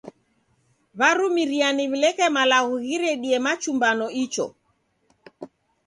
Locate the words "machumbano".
3.45-4.05